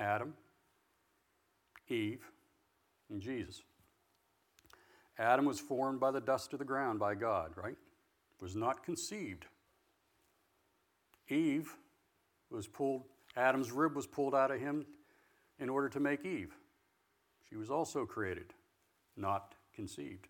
Adam, 0.00 0.34
Eve, 1.88 2.24
and 3.10 3.20
Jesus. 3.20 3.62
Adam 5.18 5.44
was 5.44 5.58
formed 5.58 5.98
by 5.98 6.10
the 6.10 6.20
dust 6.20 6.52
of 6.52 6.58
the 6.58 6.64
ground 6.64 6.98
by 6.98 7.14
God, 7.14 7.52
right? 7.56 7.76
Was 8.40 8.54
not 8.54 8.84
conceived. 8.84 9.46
Eve 11.28 11.74
was 12.50 12.66
pulled, 12.66 13.02
Adam's 13.36 13.72
rib 13.72 13.96
was 13.96 14.06
pulled 14.06 14.34
out 14.34 14.50
of 14.50 14.60
him 14.60 14.86
in 15.58 15.68
order 15.68 15.88
to 15.88 16.00
make 16.00 16.24
Eve. 16.24 16.54
She 17.48 17.56
was 17.56 17.70
also 17.70 18.04
created, 18.04 18.52
not 19.16 19.54
conceived. 19.74 20.28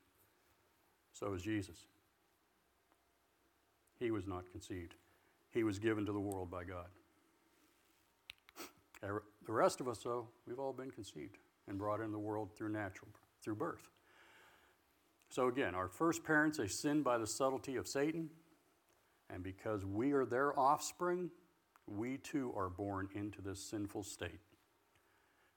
So 1.12 1.32
is 1.32 1.42
Jesus. 1.42 1.86
He 3.98 4.10
was 4.10 4.26
not 4.26 4.50
conceived. 4.52 4.94
He 5.50 5.64
was 5.64 5.78
given 5.78 6.06
to 6.06 6.12
the 6.12 6.20
world 6.20 6.50
by 6.50 6.64
God. 6.64 6.86
The 9.02 9.52
rest 9.52 9.80
of 9.80 9.88
us, 9.88 9.98
though, 9.98 10.28
we've 10.46 10.58
all 10.58 10.72
been 10.72 10.90
conceived 10.90 11.38
and 11.68 11.78
brought 11.78 12.00
into 12.00 12.12
the 12.12 12.18
world 12.18 12.50
through 12.56 12.70
natural, 12.70 13.08
through 13.42 13.54
birth. 13.56 13.88
So 15.28 15.48
again, 15.48 15.74
our 15.74 15.88
first 15.88 16.24
parents, 16.24 16.58
they 16.58 16.68
sinned 16.68 17.04
by 17.04 17.18
the 17.18 17.26
subtlety 17.26 17.76
of 17.76 17.88
Satan, 17.88 18.30
and 19.28 19.42
because 19.42 19.84
we 19.84 20.12
are 20.12 20.24
their 20.24 20.58
offspring, 20.58 21.30
we 21.86 22.18
too 22.18 22.52
are 22.56 22.68
born 22.68 23.08
into 23.14 23.42
this 23.42 23.60
sinful 23.60 24.04
state. 24.04 24.40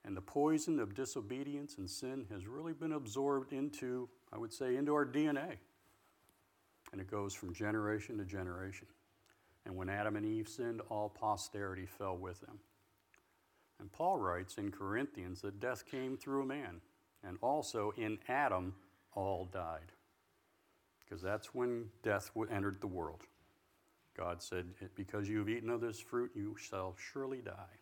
And 0.04 0.16
the 0.16 0.22
poison 0.22 0.80
of 0.80 0.94
disobedience 0.94 1.76
and 1.78 1.88
sin 1.88 2.26
has 2.30 2.46
really 2.46 2.72
been 2.72 2.92
absorbed 2.92 3.52
into, 3.52 4.08
I 4.32 4.38
would 4.38 4.52
say, 4.52 4.76
into 4.76 4.94
our 4.94 5.04
DNA. 5.04 5.56
And 6.92 7.00
it 7.00 7.10
goes 7.10 7.34
from 7.34 7.52
generation 7.52 8.18
to 8.18 8.24
generation. 8.24 8.86
And 9.66 9.76
when 9.76 9.88
Adam 9.88 10.16
and 10.16 10.24
Eve 10.24 10.48
sinned, 10.48 10.80
all 10.88 11.08
posterity 11.08 11.86
fell 11.86 12.16
with 12.16 12.40
them. 12.40 12.58
And 13.78 13.92
Paul 13.92 14.18
writes 14.18 14.58
in 14.58 14.70
Corinthians 14.70 15.42
that 15.42 15.60
death 15.60 15.84
came 15.86 16.16
through 16.16 16.42
a 16.42 16.46
man, 16.46 16.80
and 17.22 17.38
also 17.40 17.92
in 17.96 18.18
Adam 18.28 18.74
all 19.14 19.48
died. 19.52 19.92
Because 21.04 21.22
that's 21.22 21.54
when 21.54 21.86
death 22.02 22.30
entered 22.50 22.80
the 22.80 22.86
world. 22.86 23.22
God 24.16 24.42
said, 24.42 24.66
Because 24.94 25.28
you 25.28 25.38
have 25.38 25.48
eaten 25.48 25.70
of 25.70 25.80
this 25.80 25.98
fruit, 25.98 26.30
you 26.34 26.56
shall 26.58 26.94
surely 27.12 27.38
die. 27.38 27.78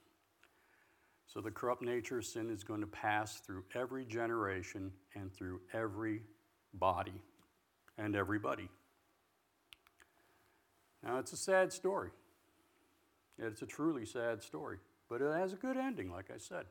So 1.26 1.42
the 1.42 1.50
corrupt 1.50 1.82
nature 1.82 2.18
of 2.18 2.24
sin 2.24 2.48
is 2.50 2.64
going 2.64 2.80
to 2.80 2.86
pass 2.86 3.40
through 3.40 3.64
every 3.74 4.06
generation 4.06 4.92
and 5.14 5.32
through 5.32 5.60
every 5.74 6.22
body 6.72 7.20
and 7.98 8.16
everybody. 8.16 8.68
Now, 11.02 11.18
it's 11.18 11.32
a 11.32 11.36
sad 11.36 11.72
story. 11.72 12.10
It's 13.38 13.62
a 13.62 13.66
truly 13.66 14.04
sad 14.04 14.42
story, 14.42 14.78
but 15.08 15.20
it 15.20 15.32
has 15.32 15.52
a 15.52 15.56
good 15.56 15.76
ending, 15.76 16.10
like 16.10 16.30
I 16.34 16.38
said. 16.38 16.64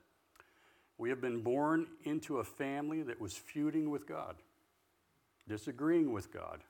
We 0.98 1.10
have 1.10 1.22
been 1.22 1.42
born 1.42 1.88
into 2.04 2.40
a 2.40 2.44
family 2.44 3.04
that 3.04 3.22
was 3.22 3.38
feuding 3.38 3.90
with 3.90 4.08
God, 4.08 4.36
disagreeing 5.48 6.12
with 6.12 6.32
God. 6.34 6.64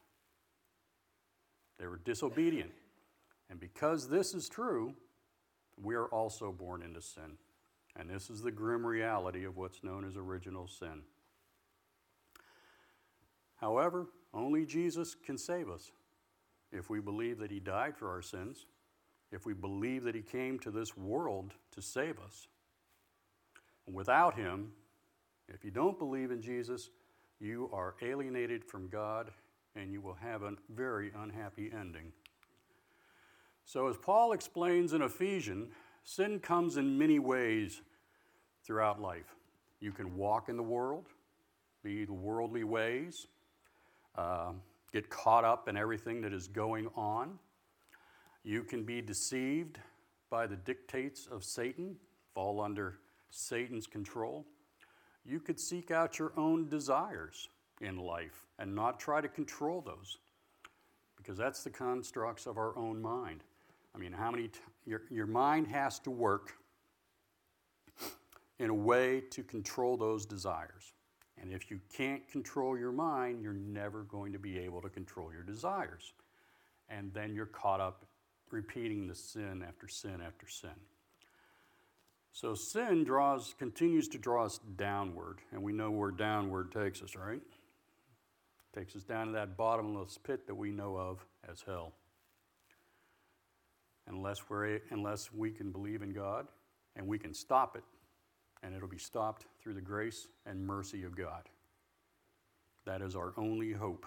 They 1.79 1.88
were 1.88 2.00
disobedient. 2.03 2.72
And 3.50 3.60
because 3.60 4.10
this 4.10 4.34
is 4.34 4.50
true, 4.50 4.93
we 5.81 5.96
are 5.96 6.07
also 6.07 6.51
born 6.51 6.81
into 6.81 7.01
sin. 7.01 7.38
And 7.96 8.10
this 8.10 8.29
is 8.29 8.41
the 8.41 8.51
grim 8.51 8.86
reality 8.86 9.46
of 9.46 9.57
what's 9.57 9.84
known 9.84 10.05
as 10.05 10.15
original 10.17 10.67
sin. 10.67 11.01
However, 13.55 14.07
only 14.34 14.65
Jesus 14.65 15.15
can 15.15 15.38
save 15.38 15.69
us 15.69 15.91
if 16.72 16.89
we 16.89 17.00
believe 17.00 17.39
that 17.39 17.51
He 17.51 17.60
died 17.60 17.98
for 17.98 18.10
our 18.12 18.22
sins, 18.22 18.65
if 19.31 19.46
we 19.46 19.53
believe 19.53 20.03
that 20.03 20.15
He 20.15 20.22
came 20.22 20.60
to 20.60 20.72
this 20.72 20.96
world 20.96 21.53
to 21.72 21.81
save 21.81 22.19
us. 22.19 22.48
Without 23.91 24.36
Him, 24.36 24.72
if 25.48 25.63
you 25.63 25.72
don't 25.72 25.98
believe 25.98 26.29
in 26.29 26.41
Jesus, 26.41 26.89
you 27.39 27.70
are 27.74 27.96
alienated 28.01 28.63
from 28.63 28.88
God 28.88 29.32
and 29.75 29.91
you 29.91 30.01
will 30.01 30.15
have 30.15 30.44
a 30.44 30.53
very 30.74 31.12
unhappy 31.15 31.72
ending. 31.77 32.12
So, 33.65 33.88
as 33.88 33.98
Paul 33.98 34.32
explains 34.32 34.94
in 34.94 35.01
Ephesians, 35.01 35.74
sin 36.03 36.39
comes 36.39 36.77
in 36.77 36.98
many 36.98 37.20
ways 37.20 37.82
throughout 38.65 39.01
life. 39.01 39.36
You 39.79 39.91
can 39.91 40.15
walk 40.15 40.50
in 40.50 40.58
the 40.58 40.63
world, 40.63 41.08
be 41.84 42.06
the 42.06 42.13
worldly 42.13 42.63
ways, 42.63 43.27
uh, 44.15 44.51
get 44.91 45.10
caught 45.10 45.44
up 45.44 45.67
in 45.67 45.77
everything 45.77 46.22
that 46.22 46.34
is 46.34 46.48
going 46.48 46.89
on. 46.96 47.38
You 48.44 48.63
can 48.63 48.84
be 48.84 49.01
deceived 49.01 49.79
by 50.29 50.48
the 50.48 50.56
dictates 50.56 51.27
of 51.27 51.44
Satan, 51.44 51.98
fall 52.34 52.62
under 52.62 53.00
Satan's 53.29 53.86
control. 53.86 54.46
You 55.27 55.39
could 55.39 55.60
seek 55.60 55.91
out 55.91 56.17
your 56.17 56.31
own 56.38 56.69
desires 56.69 57.50
in 57.81 57.98
life 57.98 58.46
and 58.57 58.74
not 58.74 59.00
try 59.00 59.22
to 59.22 59.27
control 59.27 59.81
those 59.81 60.17
because 61.17 61.38
that's 61.38 61.63
the 61.63 61.69
constructs 61.69 62.46
of 62.46 62.57
our 62.57 62.77
own 62.77 63.01
mind. 63.01 63.43
I 63.93 63.98
mean, 63.98 64.13
how 64.13 64.31
many, 64.31 64.48
t- 64.48 64.60
your, 64.86 65.01
your 65.10 65.25
mind 65.27 65.67
has 65.67 66.00
to 66.00 66.12
work 66.12 66.53
in 68.60 68.69
a 68.69 68.74
way 68.74 69.22
to 69.31 69.43
control 69.43 69.98
those 69.98 70.25
desires. 70.25 70.93
And 71.39 71.51
if 71.51 71.69
you 71.69 71.79
can't 71.96 72.27
control 72.29 72.77
your 72.77 72.91
mind, 72.91 73.41
you're 73.41 73.53
never 73.53 74.03
going 74.03 74.34
to 74.34 74.39
be 74.39 74.57
able 74.57 74.81
to 74.81 74.89
control 74.89 75.31
your 75.31 75.43
desires. 75.43 76.13
And 76.89 77.13
then 77.13 77.34
you're 77.36 77.46
caught 77.46 77.79
up 77.79 78.05
repeating 78.50 79.07
the 79.07 79.15
sin 79.15 79.63
after 79.67 79.88
sin 79.88 80.22
after 80.25 80.48
sin. 80.48 80.72
So 82.38 82.53
sin 82.53 83.03
draws 83.03 83.56
continues 83.58 84.08
to 84.10 84.20
draw 84.20 84.46
us 84.46 84.60
downward, 84.75 85.39
and 85.51 85.63
we 85.63 85.74
know 85.74 85.89
where 85.89 86.12
downward 86.12 86.72
takes 86.72 87.01
us, 87.01 87.15
right? 87.15 87.41
Takes 88.75 88.96
us 88.96 89.01
down 89.01 89.25
to 89.25 89.34
that 89.34 89.58
bottomless 89.58 90.20
pit 90.20 90.46
that 90.46 90.53
we 90.53 90.70
know 90.70 90.98
of 90.98 91.25
as 91.50 91.63
hell 91.65 91.94
unless, 94.08 94.51
we're, 94.51 94.82
unless 94.91 95.34
we 95.34 95.50
can 95.50 95.72
believe 95.72 96.03
in 96.03 96.13
God 96.13 96.48
and 96.96 97.08
we 97.08 97.17
can 97.17 97.34
stop 97.34 97.75
it, 97.75 97.84
and 98.62 98.75
it'll 98.75 98.88
be 98.88 99.00
stopped 99.00 99.48
through 99.60 99.74
the 99.74 99.82
grace 99.82 100.27
and 100.46 100.63
mercy 100.63 101.06
of 101.06 101.17
God. 101.17 101.50
That 102.86 103.01
is 103.01 103.15
our 103.15 103.34
only 103.36 103.72
hope. 103.72 104.06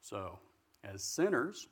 So, 0.00 0.38
as 0.84 1.02
sinners, 1.02 1.68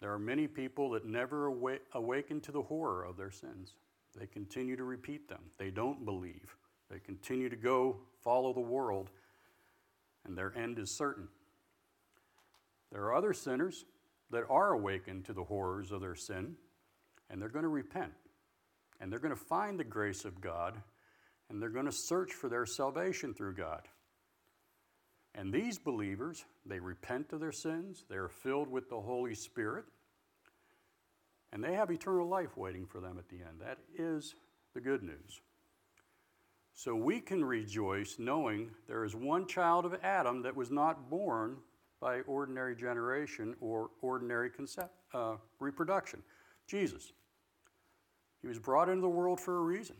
there 0.00 0.12
are 0.12 0.18
many 0.18 0.46
people 0.46 0.90
that 0.90 1.06
never 1.06 1.48
awa- 1.48 1.78
awaken 1.92 2.40
to 2.42 2.52
the 2.52 2.62
horror 2.62 3.04
of 3.04 3.16
their 3.16 3.30
sins. 3.30 3.74
They 4.18 4.26
continue 4.26 4.76
to 4.76 4.84
repeat 4.84 5.28
them. 5.28 5.40
They 5.58 5.70
don't 5.70 6.04
believe. 6.04 6.56
They 6.90 6.98
continue 6.98 7.48
to 7.48 7.56
go 7.56 7.96
follow 8.22 8.52
the 8.52 8.60
world, 8.60 9.10
and 10.24 10.36
their 10.36 10.56
end 10.56 10.78
is 10.78 10.96
certain. 10.96 11.28
There 12.92 13.04
are 13.04 13.14
other 13.14 13.32
sinners 13.32 13.84
that 14.30 14.44
are 14.48 14.72
awakened 14.72 15.24
to 15.26 15.32
the 15.32 15.44
horrors 15.44 15.92
of 15.92 16.00
their 16.00 16.14
sin, 16.14 16.56
and 17.30 17.40
they're 17.40 17.48
going 17.48 17.64
to 17.64 17.68
repent. 17.68 18.12
And 19.00 19.12
they're 19.12 19.18
going 19.18 19.34
to 19.34 19.44
find 19.48 19.78
the 19.78 19.84
grace 19.84 20.24
of 20.24 20.40
God, 20.40 20.80
and 21.50 21.60
they're 21.60 21.68
going 21.68 21.86
to 21.86 21.92
search 21.92 22.32
for 22.32 22.48
their 22.48 22.64
salvation 22.66 23.34
through 23.34 23.54
God. 23.54 23.82
And 25.36 25.52
these 25.52 25.78
believers, 25.78 26.46
they 26.64 26.80
repent 26.80 27.32
of 27.32 27.40
their 27.40 27.52
sins, 27.52 28.04
they 28.08 28.16
are 28.16 28.28
filled 28.28 28.68
with 28.68 28.88
the 28.88 29.00
Holy 29.00 29.34
Spirit, 29.34 29.84
and 31.52 31.62
they 31.62 31.74
have 31.74 31.90
eternal 31.90 32.26
life 32.26 32.56
waiting 32.56 32.86
for 32.86 33.00
them 33.00 33.18
at 33.18 33.28
the 33.28 33.36
end. 33.36 33.60
That 33.60 33.78
is 33.96 34.34
the 34.74 34.80
good 34.80 35.02
news. 35.02 35.40
So 36.72 36.94
we 36.94 37.20
can 37.20 37.44
rejoice 37.44 38.16
knowing 38.18 38.70
there 38.88 39.04
is 39.04 39.14
one 39.14 39.46
child 39.46 39.84
of 39.84 39.94
Adam 40.02 40.42
that 40.42 40.56
was 40.56 40.70
not 40.70 41.08
born 41.10 41.56
by 42.00 42.20
ordinary 42.22 42.74
generation 42.74 43.54
or 43.60 43.90
ordinary 44.02 44.50
concept, 44.50 44.94
uh, 45.14 45.36
reproduction 45.58 46.22
Jesus. 46.66 47.12
He 48.42 48.48
was 48.48 48.58
brought 48.58 48.88
into 48.88 49.00
the 49.00 49.08
world 49.08 49.40
for 49.40 49.56
a 49.56 49.60
reason. 49.60 49.96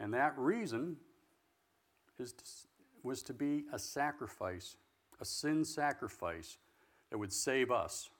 And 0.00 0.12
that 0.14 0.36
reason 0.36 0.96
is 2.18 2.34
was 3.02 3.22
to 3.24 3.32
be 3.32 3.64
a 3.72 3.78
sacrifice, 3.78 4.76
a 5.20 5.24
sin 5.24 5.64
sacrifice 5.64 6.58
that 7.10 7.18
would 7.18 7.32
save 7.32 7.70
us 7.70 8.10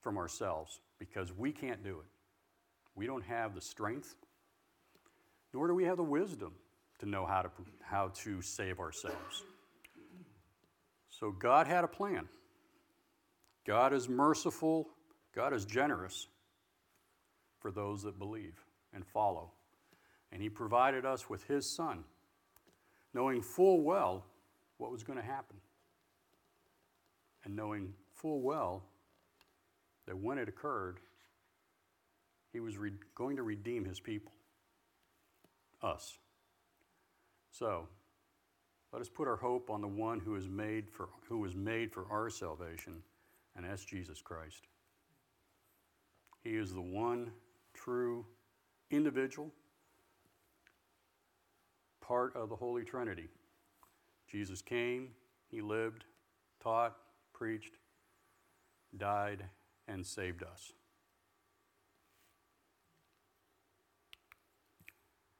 from 0.00 0.18
ourselves 0.18 0.80
because 0.98 1.32
we 1.32 1.52
can't 1.52 1.82
do 1.82 2.00
it. 2.00 2.06
We 2.94 3.06
don't 3.06 3.24
have 3.24 3.54
the 3.54 3.60
strength, 3.60 4.14
nor 5.52 5.66
do 5.66 5.74
we 5.74 5.84
have 5.84 5.96
the 5.96 6.02
wisdom 6.02 6.52
to 6.98 7.06
know 7.06 7.26
how 7.26 7.42
to, 7.42 7.50
how 7.80 8.08
to 8.22 8.42
save 8.42 8.78
ourselves. 8.78 9.44
So 11.08 11.30
God 11.30 11.66
had 11.66 11.84
a 11.84 11.88
plan. 11.88 12.28
God 13.66 13.92
is 13.92 14.08
merciful, 14.08 14.88
God 15.34 15.52
is 15.52 15.64
generous 15.64 16.26
for 17.60 17.70
those 17.70 18.02
that 18.02 18.18
believe 18.18 18.64
and 18.92 19.06
follow. 19.06 19.52
And 20.32 20.42
He 20.42 20.48
provided 20.48 21.06
us 21.06 21.30
with 21.30 21.44
His 21.44 21.68
Son, 21.68 22.04
knowing 23.14 23.42
full 23.42 23.82
well 23.82 24.24
what 24.78 24.90
was 24.90 25.02
going 25.02 25.18
to 25.18 25.24
happen. 25.24 25.56
And 27.44 27.56
knowing 27.56 27.92
full 28.14 28.40
well 28.40 28.84
that 30.06 30.16
when 30.16 30.38
it 30.38 30.48
occurred, 30.48 31.00
He 32.52 32.60
was 32.60 32.76
re- 32.76 32.92
going 33.14 33.36
to 33.36 33.42
redeem 33.42 33.84
His 33.84 34.00
people, 34.00 34.32
us. 35.82 36.18
So, 37.50 37.88
let 38.92 39.00
us 39.00 39.08
put 39.08 39.26
our 39.26 39.36
hope 39.36 39.70
on 39.70 39.80
the 39.80 39.88
one 39.88 40.20
who 40.20 40.36
is 40.36 40.48
made 40.48 40.90
for 40.90 41.08
who 41.28 41.38
was 41.38 41.54
made 41.54 41.92
for 41.92 42.06
our 42.10 42.28
salvation, 42.28 43.02
and 43.56 43.64
that's 43.64 43.84
Jesus 43.84 44.20
Christ. 44.20 44.66
He 46.44 46.56
is 46.56 46.72
the 46.72 46.82
one 46.82 47.30
true 47.74 48.26
individual, 48.90 49.50
part 52.02 52.36
of 52.36 52.50
the 52.50 52.56
Holy 52.56 52.84
Trinity. 52.84 53.28
Jesus 54.30 54.60
came, 54.60 55.08
he 55.50 55.60
lived, 55.60 56.04
taught, 56.62 56.96
preached, 57.32 57.76
died, 58.96 59.44
and 59.88 60.04
saved 60.04 60.42
us. 60.42 60.72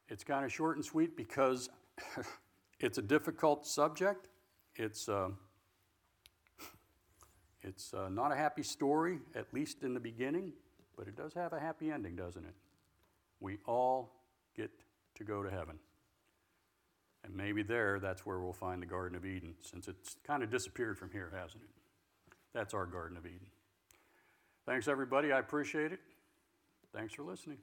It's 0.09 0.25
kind 0.25 0.45
of 0.45 0.53
short 0.53 0.77
and 0.77 0.85
sweet 0.85 1.17
because 1.17 1.71
it's 2.81 2.99
a 2.99 3.03
difficult 3.03 3.67
subject. 3.67 4.29
It's, 4.77 5.09
uh, 5.09 5.31
it's 7.63 7.95
uh, 7.95 8.09
not 8.11 8.31
a 8.33 8.37
happy 8.37 8.63
story, 8.63 9.21
at 9.35 9.53
least 9.55 9.83
in 9.83 9.95
the 9.95 10.01
beginning, 10.01 10.53
but 10.97 11.09
it 11.09 11.17
does 11.17 11.33
have 11.35 11.53
a 11.53 11.61
happy 11.61 11.91
ending, 11.91 12.15
doesn't 12.15 12.45
it? 12.45 12.55
We 13.41 13.59
all 13.67 14.13
get 14.55 14.71
to 15.15 15.25
go 15.25 15.43
to 15.43 15.51
heaven. 15.51 15.79
And 17.25 17.35
maybe 17.37 17.63
there, 17.63 18.01
that's 18.01 18.27
where 18.27 18.41
we'll 18.41 18.53
find 18.53 18.83
the 18.83 18.87
Garden 18.87 19.17
of 19.17 19.25
Eden, 19.25 19.55
since 19.63 19.87
it's 19.89 20.17
kind 20.27 20.43
of 20.43 20.51
disappeared 20.51 20.99
from 20.99 21.11
here, 21.13 21.31
hasn't 21.35 21.63
it? 21.63 21.71
That's 22.53 22.75
our 22.75 22.85
Garden 22.87 23.17
of 23.17 23.25
Eden. 23.27 23.47
Thanks, 24.67 24.89
everybody. 24.89 25.33
I 25.33 25.39
appreciate 25.39 25.93
it. 25.93 26.01
Thanks 26.95 27.15
for 27.15 27.23
listening. 27.23 27.59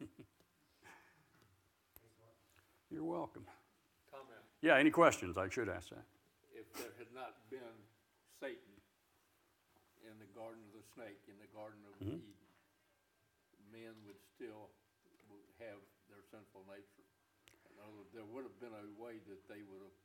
You're 2.90 3.04
welcome. 3.04 3.44
comment. 4.10 4.42
Yeah, 4.62 4.76
any 4.78 4.90
questions? 4.90 5.36
I 5.38 5.48
should 5.48 5.68
ask 5.68 5.88
that. 5.90 6.04
If 6.54 6.70
there 6.74 6.92
had 6.98 7.10
not 7.14 7.34
been 7.50 7.74
Satan 8.40 8.74
in 10.06 10.14
the 10.22 10.30
Garden 10.38 10.62
of 10.70 10.74
the 10.78 10.86
Snake, 10.94 11.18
in 11.26 11.34
the 11.42 11.50
Garden 11.50 11.80
of 11.90 11.94
Mhm. 11.98 12.06
Eden, 12.22 12.34
men 13.72 13.94
would 14.06 14.20
still 14.22 14.70
have 15.58 15.80
their 16.08 16.22
sinful 16.30 16.62
nature. 16.70 16.93
In 18.14 18.20
other 18.22 18.30
words, 18.30 18.30
there 18.30 18.30
would 18.30 18.46
have 18.46 18.58
been 18.62 18.74
a 18.78 18.86
way 19.02 19.18
that 19.26 19.42
they 19.50 19.62
would 19.66 19.82
have 19.82 19.98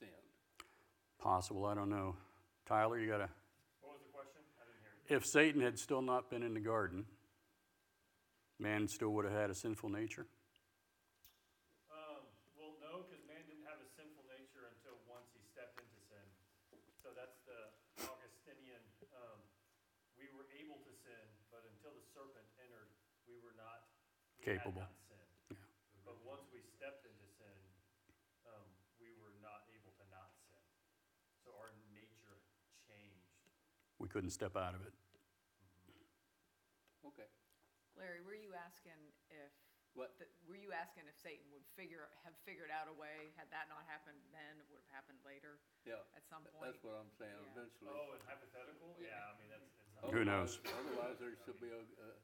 sinned. 0.00 0.32
Possible, 1.20 1.66
I 1.66 1.74
don't 1.74 1.90
know. 1.90 2.16
Tyler, 2.64 2.98
you 2.98 3.04
got 3.04 3.20
to. 3.20 3.28
What 3.84 4.00
was 4.00 4.02
the 4.04 4.12
question? 4.16 4.40
I 4.56 4.64
didn't 4.64 4.80
hear. 5.04 5.16
If 5.20 5.28
Satan 5.28 5.60
had 5.60 5.76
still 5.78 6.00
not 6.00 6.30
been 6.32 6.42
in 6.42 6.54
the 6.54 6.64
garden, 6.64 7.04
man 8.58 8.88
still 8.88 9.12
would 9.12 9.28
have 9.28 9.36
had 9.36 9.50
a 9.52 9.54
sinful 9.56 9.92
nature? 9.92 10.24
Um, 11.92 12.24
well, 12.56 12.72
no, 12.80 13.04
because 13.04 13.20
man 13.28 13.44
didn't 13.44 13.68
have 13.68 13.80
a 13.80 13.88
sinful 13.92 14.24
nature 14.32 14.64
until 14.64 14.96
once 15.04 15.28
he 15.36 15.44
stepped 15.52 15.76
into 15.76 16.00
sin. 16.08 16.24
So 17.04 17.12
that's 17.12 17.44
the 17.44 17.68
Augustinian, 18.08 18.80
um, 19.12 19.40
we 20.16 20.32
were 20.32 20.48
able 20.56 20.80
to 20.80 20.92
sin, 21.04 21.24
but 21.52 21.60
until 21.76 21.92
the 21.92 22.04
serpent 22.16 22.48
entered, 22.56 22.88
we 23.28 23.36
were 23.44 23.52
not, 23.56 23.84
we 24.40 24.48
had 24.48 24.64
Capable. 24.64 24.88
not 24.88 24.96
sinned. 25.04 25.32
Yeah. 25.52 26.08
But 26.08 26.16
once 26.24 26.48
we 26.52 26.60
stepped 26.64 27.04
into 27.04 27.26
sin, 27.36 27.60
um, 28.48 28.64
we 29.00 29.12
were 29.20 29.32
not 29.44 29.64
able 29.72 29.92
to 30.00 30.04
not 30.12 30.32
sin. 30.48 30.64
So 31.44 31.52
our 31.60 31.72
nature 31.92 32.40
changed. 32.88 33.28
We 33.99 33.99
couldn't 34.10 34.34
step 34.34 34.58
out 34.58 34.74
of 34.74 34.82
it. 34.82 34.92
Okay. 37.06 37.30
Larry, 37.96 38.20
were 38.26 38.36
you 38.36 38.52
asking 38.58 38.98
if, 39.30 39.52
What? 39.94 40.18
the- 40.18 40.28
were 40.46 40.58
you 40.58 40.72
asking 40.74 41.06
if 41.06 41.16
Satan 41.18 41.46
would 41.54 41.64
figure, 41.78 42.10
have 42.26 42.34
figured 42.44 42.70
out 42.70 42.88
a 42.90 42.92
way, 42.94 43.32
had 43.38 43.48
that 43.50 43.68
not 43.70 43.86
happened 43.86 44.18
then, 44.34 44.58
it 44.60 44.66
would 44.70 44.82
have 44.90 44.94
happened 45.02 45.18
later 45.24 45.58
Yeah, 45.86 46.02
at 46.14 46.26
some 46.28 46.42
th- 46.42 46.52
point? 46.54 46.66
that's 46.74 46.82
what 46.82 46.94
I'm 46.98 47.10
saying, 47.14 47.34
Yeah. 47.38 47.50
eventually. 47.54 47.90
Oh, 47.94 48.12
and 48.12 48.22
hypothetical? 48.26 48.94
Yeah, 49.00 49.30
I 49.30 49.32
mean, 49.38 49.48
that's, 49.50 49.70
it's. 50.04 50.12
Who 50.12 50.24
knows? 50.24 50.58
Otherwise- 50.58 50.74
Otherwise, 50.80 51.16
there 51.18 51.34
should 51.46 51.60
be 51.60 51.70
a, 51.70 51.80
uh, 51.80 52.14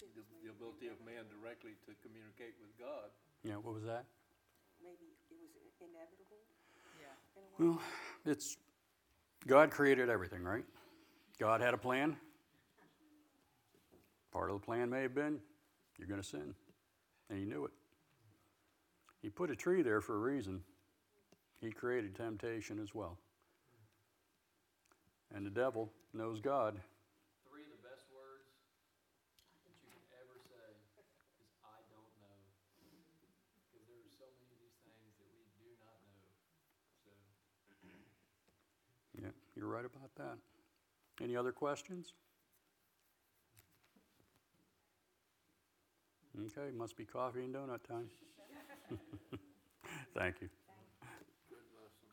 the, 0.00 0.22
the 0.42 0.48
ability 0.50 0.88
of 0.88 1.00
man 1.04 1.28
directly 1.28 1.76
to 1.86 1.94
communicate 2.00 2.56
with 2.58 2.72
God. 2.78 3.12
Yeah, 3.44 3.56
what 3.56 3.74
was 3.74 3.84
that? 3.84 4.06
maybe 4.80 5.12
it 5.28 5.36
was 5.62 5.76
inevitable 5.80 6.40
Yeah, 6.98 7.12
in 7.36 7.44
a 7.44 7.48
way. 7.52 7.56
Well, 7.58 7.82
it's 8.24 8.56
God 9.46 9.70
created 9.70 10.10
everything, 10.10 10.42
right? 10.44 10.64
God 11.38 11.60
had 11.60 11.74
a 11.74 11.78
plan. 11.78 12.16
Part 14.32 14.50
of 14.50 14.60
the 14.60 14.64
plan 14.64 14.90
may 14.90 15.02
have 15.02 15.14
been 15.14 15.40
you're 16.00 16.08
going 16.08 16.20
to 16.20 16.26
sin, 16.26 16.54
and 17.28 17.38
He 17.38 17.44
knew 17.44 17.66
it. 17.66 17.72
He 19.20 19.28
put 19.28 19.50
a 19.50 19.56
tree 19.56 19.82
there 19.82 20.00
for 20.00 20.16
a 20.16 20.18
reason. 20.18 20.64
He 21.60 21.70
created 21.70 22.16
temptation 22.16 22.80
as 22.80 22.94
well. 22.94 23.18
And 25.34 25.44
the 25.44 25.52
devil 25.52 25.92
knows 26.14 26.40
God. 26.40 26.80
Three 27.44 27.68
of 27.68 27.72
the 27.76 27.84
best 27.84 28.08
words 28.08 28.48
that 29.68 29.76
you 29.84 29.92
can 29.92 30.00
ever 30.24 30.40
say 30.48 30.72
is 30.96 31.04
I 31.60 31.84
don't 31.92 32.08
know. 32.24 32.40
Because 33.68 33.84
there 33.84 34.00
are 34.00 34.14
so 34.16 34.24
many 34.40 34.56
of 34.56 34.60
these 34.64 34.80
things 34.88 35.12
that 35.20 35.28
we 35.36 35.44
do 35.60 35.68
not 35.84 36.00
know. 36.08 36.24
So 37.04 37.12
Yeah, 39.20 39.36
you're 39.60 39.68
right 39.68 39.84
about 39.84 40.14
that. 40.16 40.38
Any 41.22 41.36
other 41.36 41.52
questions? 41.52 42.14
Okay, 46.38 46.70
must 46.74 46.96
be 46.96 47.04
coffee 47.04 47.40
and 47.40 47.54
donut 47.54 47.82
time. 47.86 48.08
Thank 50.14 50.40
you. 50.40 50.48